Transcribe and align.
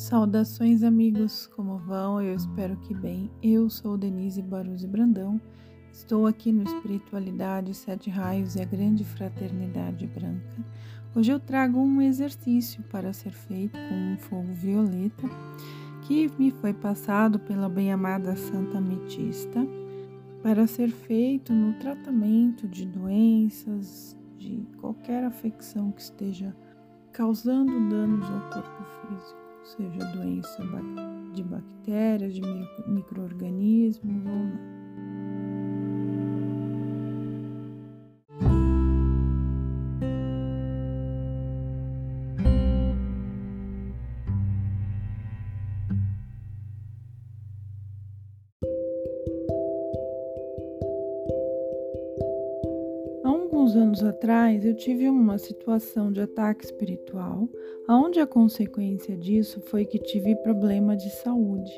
Saudações, 0.00 0.82
amigos, 0.82 1.46
como 1.48 1.76
vão? 1.76 2.22
Eu 2.22 2.34
espero 2.34 2.74
que 2.78 2.94
bem. 2.94 3.30
Eu 3.42 3.68
sou 3.68 3.98
Denise 3.98 4.40
Baruzzi 4.40 4.86
Brandão. 4.86 5.38
Estou 5.92 6.26
aqui 6.26 6.50
no 6.50 6.62
Espiritualidade, 6.62 7.74
Sete 7.74 8.08
Raios 8.08 8.54
e 8.56 8.62
a 8.62 8.64
Grande 8.64 9.04
Fraternidade 9.04 10.06
Branca. 10.06 10.64
Hoje 11.14 11.30
eu 11.30 11.38
trago 11.38 11.78
um 11.78 12.00
exercício 12.00 12.82
para 12.84 13.12
ser 13.12 13.32
feito 13.32 13.78
com 13.90 13.94
um 13.94 14.16
fogo 14.16 14.50
violeta 14.54 15.28
que 16.06 16.32
me 16.38 16.50
foi 16.50 16.72
passado 16.72 17.38
pela 17.38 17.68
bem-amada 17.68 18.34
Santa 18.36 18.78
Ametista 18.78 19.60
para 20.42 20.66
ser 20.66 20.88
feito 20.88 21.52
no 21.52 21.74
tratamento 21.74 22.66
de 22.66 22.86
doenças, 22.86 24.16
de 24.38 24.66
qualquer 24.80 25.24
afecção 25.24 25.92
que 25.92 26.00
esteja 26.00 26.56
causando 27.12 27.88
danos 27.90 28.24
ao 28.24 28.48
corpo 28.48 28.82
físico 28.84 29.09
seja 29.80 30.04
doença 30.12 30.62
de 31.34 31.42
bactérias, 31.42 32.34
de 32.34 32.42
micro-organismos 32.86 34.26
ou 34.26 34.32
não. 34.32 34.79
Alguns 53.70 53.76
anos 53.76 54.02
atrás 54.02 54.64
eu 54.64 54.74
tive 54.74 55.08
uma 55.08 55.38
situação 55.38 56.10
de 56.10 56.20
ataque 56.20 56.64
espiritual, 56.64 57.48
onde 57.88 58.18
a 58.18 58.26
consequência 58.26 59.16
disso 59.16 59.60
foi 59.60 59.84
que 59.84 59.98
tive 59.98 60.34
problema 60.36 60.96
de 60.96 61.08
saúde. 61.10 61.70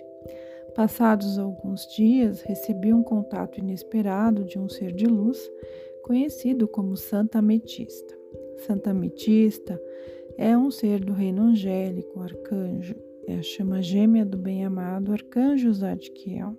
Passados 0.74 1.38
alguns 1.38 1.86
dias, 1.86 2.40
recebi 2.42 2.94
um 2.94 3.02
contato 3.02 3.58
inesperado 3.58 4.44
de 4.44 4.58
um 4.58 4.68
ser 4.68 4.92
de 4.92 5.06
luz, 5.06 5.38
conhecido 6.02 6.66
como 6.66 6.96
Santa 6.96 7.40
Ametista. 7.40 8.16
Santa 8.66 8.90
Ametista 8.90 9.80
é 10.38 10.56
um 10.56 10.70
ser 10.70 11.04
do 11.04 11.12
reino 11.12 11.42
angélico, 11.42 12.20
arcanjo, 12.20 12.94
é 13.26 13.34
a 13.34 13.42
chama 13.42 13.82
gêmea 13.82 14.24
do 14.24 14.38
bem-amado 14.38 15.12
arcanjo 15.12 15.72
Zadkiel. 15.72 16.56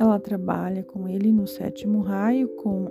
Ela 0.00 0.18
trabalha 0.18 0.82
com 0.82 1.06
ele 1.08 1.30
no 1.30 1.46
sétimo 1.46 2.00
raio 2.00 2.48
com 2.56 2.88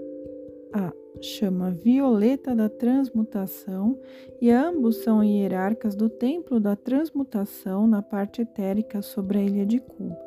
a 0.74 0.94
chama 1.22 1.72
violeta 1.72 2.56
da 2.56 2.70
transmutação 2.70 4.00
e 4.42 4.50
ambos 4.52 4.98
são 5.04 5.24
hierarcas 5.24 5.96
do 5.96 6.10
templo 6.10 6.60
da 6.60 6.76
transmutação 6.76 7.88
na 7.88 8.02
parte 8.02 8.42
etérica 8.42 9.02
sobre 9.02 9.38
a 9.38 9.42
ilha 9.42 9.66
de 9.66 9.80
Cuba. 9.80 10.18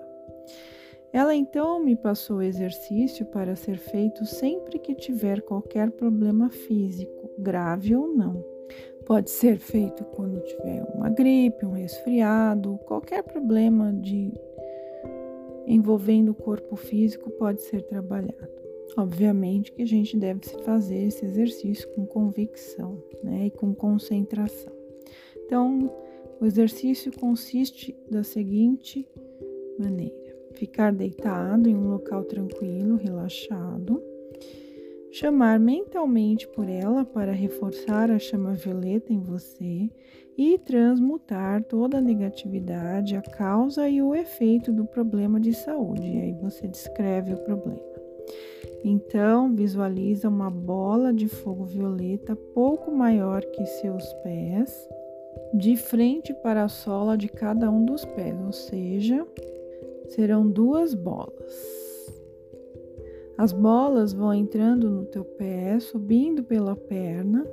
Ela 1.13 1.35
então 1.35 1.83
me 1.83 1.97
passou 1.97 2.39
o 2.39 2.43
exercício 2.43 3.25
para 3.27 3.57
ser 3.57 3.79
feito 3.79 4.25
sempre 4.27 4.79
que 4.79 4.95
tiver 4.95 5.41
qualquer 5.41 5.91
problema 5.91 6.51
físico, 6.51 7.31
grave 7.39 7.97
ou 7.97 8.09
não. 8.09 8.45
Pode 9.07 9.31
ser 9.31 9.59
feito 9.59 10.05
quando 10.05 10.41
tiver 10.41 10.83
uma 10.95 11.09
gripe, 11.09 11.65
um 11.65 11.73
resfriado, 11.73 12.79
qualquer 12.87 13.23
problema 13.23 13.93
de 13.93 14.33
envolvendo 15.67 16.33
o 16.33 16.35
corpo 16.35 16.77
físico 16.77 17.31
pode 17.31 17.63
ser 17.63 17.83
trabalhado. 17.83 18.66
Obviamente 18.97 19.73
que 19.73 19.83
a 19.83 19.87
gente 19.87 20.17
deve 20.17 20.41
fazer 20.65 21.07
esse 21.07 21.25
exercício 21.25 21.89
com 21.95 22.07
convicção 22.07 23.03
né, 23.23 23.47
e 23.47 23.51
com 23.51 23.75
concentração. 23.75 24.73
Então, 25.45 25.91
o 26.41 26.45
exercício 26.45 27.13
consiste 27.19 27.97
da 28.11 28.23
seguinte 28.23 29.07
maneira: 29.79 30.37
ficar 30.53 30.93
deitado 30.93 31.69
em 31.69 31.75
um 31.75 31.89
local 31.89 32.25
tranquilo, 32.25 32.97
relaxado, 32.97 34.03
chamar 35.11 35.59
mentalmente 35.59 36.47
por 36.49 36.69
ela 36.69 37.05
para 37.05 37.33
reforçar 37.33 38.11
a 38.11 38.19
chama 38.19 38.55
violeta 38.55 39.13
em 39.13 39.21
você 39.21 39.89
e 40.37 40.59
transmutar 40.59 41.65
toda 41.65 41.99
a 41.99 42.03
negatividade, 42.03 43.17
a 43.17 43.23
causa 43.23 43.89
e 43.89 44.03
o 44.03 44.15
efeito 44.15 44.71
do 44.71 44.85
problema 44.85 45.41
de 45.41 45.55
saúde. 45.55 46.07
E 46.07 46.21
aí 46.21 46.33
você 46.35 46.69
descreve 46.69 47.33
o 47.33 47.39
problema. 47.39 47.96
Então, 48.85 49.55
visualiza 49.55 50.29
uma 50.29 50.51
bola 50.51 51.13
de 51.13 51.29
fogo 51.29 51.65
violeta 51.65 52.37
pouco 52.37 52.91
maior 52.91 53.45
que 53.45 53.65
seus 53.67 54.13
pés, 54.23 54.89
de 55.55 55.77
frente 55.77 56.35
para 56.43 56.65
a 56.65 56.69
sola 56.69 57.17
de 57.17 57.29
cada 57.29 57.71
um 57.71 57.85
dos 57.85 58.05
pés, 58.05 58.37
ou 58.45 58.53
seja, 58.53 59.27
serão 60.09 60.49
duas 60.49 60.95
bolas. 60.95 61.87
As 63.39 63.53
bolas 63.53 64.15
vão 64.15 64.33
entrando 64.33 64.89
no 64.89 65.05
teu 65.05 65.25
pé, 65.25 65.79
subindo 65.79 66.43
pela 66.43 66.75
perna. 66.75 67.47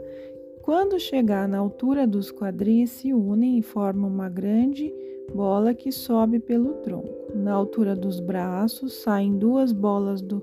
Quando 0.62 0.98
chegar 0.98 1.48
na 1.48 1.58
altura 1.58 2.08
dos 2.08 2.32
quadris, 2.32 2.90
se 2.90 3.14
unem 3.14 3.58
e 3.58 3.62
formam 3.62 4.10
uma 4.10 4.30
grande 4.30 4.94
bola 5.36 5.74
que 5.74 5.92
sobe 5.92 6.40
pelo 6.40 6.76
tronco. 6.76 7.36
Na 7.36 7.52
altura 7.52 7.96
dos 7.96 8.22
braços, 8.22 8.94
saem 8.94 9.38
duas 9.38 9.74
bolas 9.74 10.22
do 10.22 10.42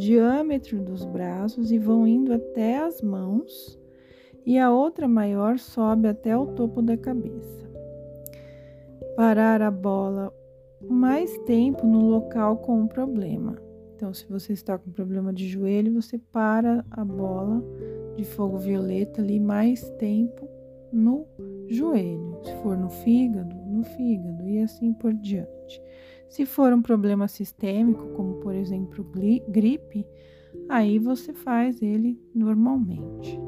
diâmetro 0.00 0.80
dos 0.80 1.04
braços 1.04 1.70
e 1.70 1.78
vão 1.78 2.06
indo 2.06 2.32
até 2.32 2.78
as 2.78 3.02
mãos, 3.02 3.78
e 4.46 4.58
a 4.58 4.72
outra 4.72 5.06
maior 5.06 5.58
sobe 5.58 6.08
até 6.08 6.36
o 6.36 6.46
topo 6.46 6.80
da 6.80 6.96
cabeça. 6.96 7.70
Parar 9.14 9.60
a 9.60 9.70
bola 9.70 10.32
mais 10.80 11.36
tempo 11.40 11.86
no 11.86 12.08
local 12.08 12.56
com 12.56 12.82
o 12.82 12.88
problema. 12.88 13.56
Então, 13.94 14.14
se 14.14 14.26
você 14.26 14.54
está 14.54 14.78
com 14.78 14.90
problema 14.90 15.30
de 15.30 15.46
joelho, 15.46 15.92
você 15.92 16.16
para 16.16 16.82
a 16.90 17.04
bola 17.04 17.62
de 18.16 18.24
fogo 18.24 18.56
violeta 18.56 19.20
ali 19.20 19.38
mais 19.38 19.90
tempo 19.98 20.48
no 20.90 21.26
joelho. 21.68 22.38
Se 22.42 22.54
for 22.62 22.78
no 22.78 22.88
fígado, 22.88 23.54
no 23.80 23.84
fígado 23.84 24.46
e 24.46 24.58
assim 24.60 24.92
por 24.92 25.12
diante. 25.14 25.82
Se 26.28 26.46
for 26.46 26.72
um 26.72 26.82
problema 26.82 27.26
sistêmico, 27.26 28.10
como 28.10 28.34
por 28.34 28.54
exemplo 28.54 29.04
gripe, 29.48 30.06
aí 30.68 30.98
você 30.98 31.32
faz 31.32 31.82
ele 31.82 32.20
normalmente. 32.34 33.38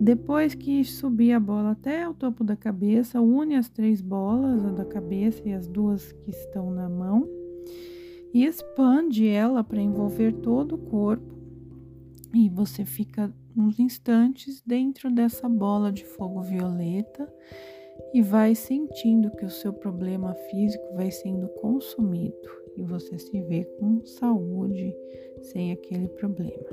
Depois 0.00 0.54
que 0.54 0.84
subir 0.84 1.32
a 1.32 1.40
bola 1.40 1.70
até 1.70 2.08
o 2.08 2.14
topo 2.14 2.42
da 2.42 2.56
cabeça, 2.56 3.20
une 3.20 3.54
as 3.54 3.68
três 3.68 4.00
bolas, 4.00 4.64
a 4.64 4.70
da 4.70 4.84
cabeça 4.84 5.42
e 5.48 5.52
as 5.52 5.66
duas 5.66 6.12
que 6.12 6.30
estão 6.30 6.70
na 6.70 6.88
mão, 6.88 7.28
e 8.34 8.44
expande 8.44 9.26
ela 9.26 9.64
para 9.64 9.80
envolver 9.80 10.32
todo 10.32 10.74
o 10.74 10.78
corpo. 10.78 11.34
E 12.34 12.50
você 12.50 12.84
fica 12.84 13.32
uns 13.56 13.78
instantes 13.78 14.62
dentro 14.66 15.10
dessa 15.10 15.48
bola 15.48 15.90
de 15.90 16.04
fogo 16.04 16.42
violeta 16.42 17.32
e 18.12 18.22
vai 18.22 18.54
sentindo 18.54 19.30
que 19.30 19.44
o 19.44 19.50
seu 19.50 19.72
problema 19.72 20.34
físico 20.50 20.94
vai 20.94 21.10
sendo 21.10 21.48
consumido 21.48 22.48
e 22.76 22.82
você 22.82 23.18
se 23.18 23.40
vê 23.42 23.64
com 23.78 24.04
saúde 24.04 24.94
sem 25.42 25.72
aquele 25.72 26.08
problema. 26.08 26.66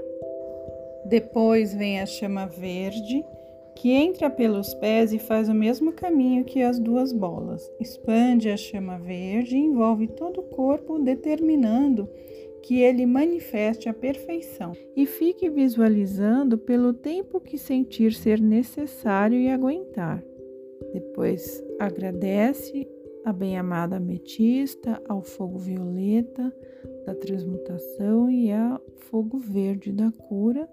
Depois 1.05 1.73
vem 1.73 1.99
a 1.99 2.05
chama 2.05 2.45
verde, 2.45 3.23
que 3.75 3.91
entra 3.91 4.29
pelos 4.29 4.73
pés 4.75 5.11
e 5.11 5.19
faz 5.19 5.49
o 5.49 5.53
mesmo 5.53 5.91
caminho 5.91 6.45
que 6.45 6.61
as 6.61 6.79
duas 6.79 7.11
bolas. 7.11 7.69
Expande 7.79 8.49
a 8.49 8.57
chama 8.57 8.97
verde 8.97 9.55
e 9.55 9.59
envolve 9.59 10.07
todo 10.07 10.39
o 10.39 10.43
corpo, 10.43 10.99
determinando 10.99 12.09
que 12.61 12.79
ele 12.79 13.05
manifeste 13.05 13.89
a 13.89 13.93
perfeição 13.93 14.71
e 14.95 15.05
fique 15.05 15.49
visualizando 15.49 16.57
pelo 16.57 16.93
tempo 16.93 17.41
que 17.41 17.57
sentir 17.57 18.13
ser 18.13 18.39
necessário 18.39 19.37
e 19.37 19.49
aguentar. 19.49 20.23
Depois 20.91 21.63
agradece 21.79 22.87
a 23.23 23.31
bem-amada 23.31 23.97
ametista, 23.97 25.01
ao 25.07 25.21
fogo 25.21 25.57
violeta 25.57 26.53
da 27.05 27.15
transmutação 27.15 28.29
e 28.29 28.51
ao 28.51 28.81
fogo 29.09 29.37
verde 29.37 29.91
da 29.91 30.11
cura, 30.11 30.67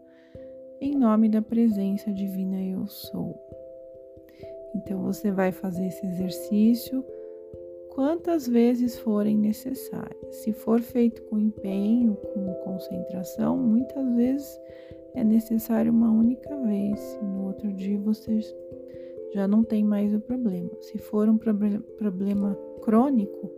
em 0.81 0.97
nome 0.97 1.29
da 1.29 1.43
presença 1.43 2.11
divina 2.11 2.61
eu 2.63 2.87
sou. 2.87 3.39
Então 4.75 5.03
você 5.03 5.31
vai 5.31 5.53
fazer 5.53 5.87
esse 5.87 6.05
exercício 6.07 7.05
quantas 7.91 8.47
vezes 8.47 8.99
forem 8.99 9.37
necessárias. 9.37 10.37
Se 10.37 10.53
for 10.53 10.81
feito 10.81 11.23
com 11.25 11.39
empenho, 11.39 12.17
com 12.33 12.55
concentração, 12.65 13.57
muitas 13.57 14.15
vezes 14.15 14.61
é 15.15 15.25
necessário 15.25 15.93
uma 15.93 16.11
única 16.11 16.57
vez. 16.63 17.19
No 17.23 17.47
outro 17.47 17.73
dia 17.73 17.99
você 17.99 18.41
já 19.33 19.47
não 19.47 19.63
tem 19.63 19.85
mais 19.85 20.15
o 20.15 20.21
problema. 20.21 20.71
Se 20.81 20.99
for 20.99 21.29
um 21.29 21.39
problema 21.39 22.55
crônico 22.83 23.51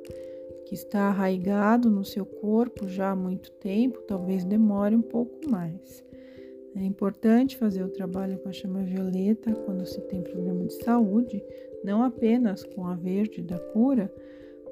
que 0.67 0.75
está 0.75 1.09
arraigado 1.09 1.91
no 1.91 2.05
seu 2.05 2.25
corpo 2.25 2.89
já 2.89 3.11
há 3.11 3.17
muito 3.17 3.51
tempo, 3.53 4.01
talvez 4.03 4.45
demore 4.45 4.95
um 4.95 5.03
pouco 5.03 5.49
mais. 5.51 6.05
É 6.75 6.83
importante 6.83 7.59
fazer 7.59 7.83
o 7.83 7.91
trabalho 7.91 8.39
com 8.39 8.49
a 8.49 8.53
chama 8.53 8.83
violeta 8.83 9.53
quando 9.53 9.85
se 9.85 10.01
tem 10.03 10.23
problema 10.23 10.65
de 10.65 10.83
saúde, 10.83 11.45
não 11.85 12.03
apenas 12.03 12.65
com 12.65 12.87
a 12.87 12.95
verde 12.95 13.43
da 13.43 13.59
cura, 13.59 14.13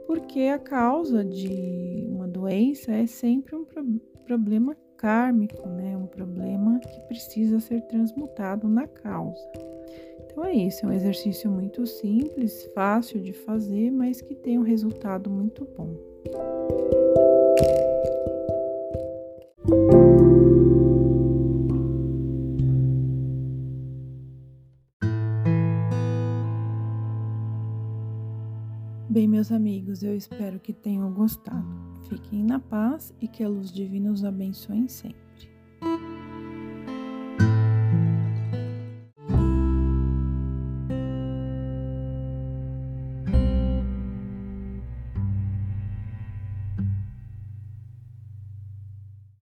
porque 0.07 0.41
a 0.45 0.59
causa 0.59 1.25
de 1.25 2.07
uma 2.09 2.27
doença 2.27 2.93
é 2.93 3.07
sempre 3.07 3.55
um 3.55 3.65
pro 3.65 3.85
problema 4.25 4.77
kármico, 4.97 5.69
né? 5.69 5.97
Um 5.97 6.07
problema 6.07 6.79
que 6.79 7.01
precisa 7.09 7.59
ser 7.61 7.81
transmutado 7.83 8.69
na 8.69 8.87
causa. 8.87 9.41
Então 10.41 10.49
é 10.49 10.55
isso, 10.55 10.87
é 10.87 10.89
um 10.89 10.93
exercício 10.93 11.51
muito 11.51 11.87
simples, 11.87 12.65
fácil 12.75 13.21
de 13.21 13.31
fazer, 13.31 13.91
mas 13.91 14.23
que 14.23 14.35
tem 14.35 14.59
um 14.59 14.63
resultado 14.63 15.29
muito 15.29 15.69
bom. 15.77 15.95
Bem, 29.11 29.29
meus 29.29 29.53
amigos, 29.53 30.03
eu 30.03 30.17
espero 30.17 30.59
que 30.59 30.73
tenham 30.73 31.13
gostado. 31.13 31.69
Fiquem 32.09 32.43
na 32.43 32.59
paz 32.59 33.13
e 33.21 33.29
que 33.29 33.45
a 33.45 33.49
luz 33.49 33.71
divina 33.71 34.11
os 34.11 34.25
abençoe 34.25 34.89
sempre. 34.89 35.20